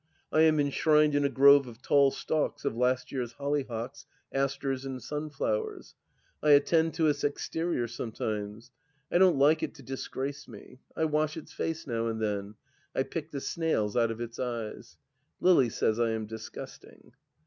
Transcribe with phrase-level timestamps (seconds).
[0.31, 4.99] I am enshrined in a grove of tall stalks of last year's hollyhocks, asters and
[4.99, 5.93] sunflowers.
[6.41, 8.71] I attend to its exterior sometimes.
[9.11, 10.79] I don't like it to disgrace me.
[10.95, 12.55] I wash its face now and then;
[12.95, 14.97] I pick the snaUs out of its eyes....
[15.39, 17.11] Lily says I am disgusting.